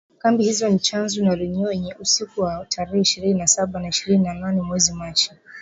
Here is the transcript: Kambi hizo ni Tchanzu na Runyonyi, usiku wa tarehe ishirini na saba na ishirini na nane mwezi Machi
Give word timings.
Kambi 0.17 0.43
hizo 0.43 0.69
ni 0.69 0.79
Tchanzu 0.79 1.25
na 1.25 1.35
Runyonyi, 1.35 1.93
usiku 1.99 2.41
wa 2.41 2.65
tarehe 2.65 2.99
ishirini 3.01 3.39
na 3.39 3.47
saba 3.47 3.79
na 3.79 3.87
ishirini 3.87 4.23
na 4.23 4.33
nane 4.33 4.61
mwezi 4.61 4.93
Machi 4.93 5.31